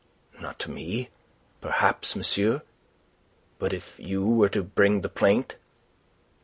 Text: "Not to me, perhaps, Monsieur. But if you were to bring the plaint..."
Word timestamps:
"Not 0.39 0.57
to 0.61 0.71
me, 0.71 1.09
perhaps, 1.61 2.15
Monsieur. 2.15 2.63
But 3.59 3.71
if 3.71 3.99
you 3.99 4.25
were 4.25 4.49
to 4.49 4.63
bring 4.63 5.01
the 5.01 5.09
plaint..." 5.09 5.57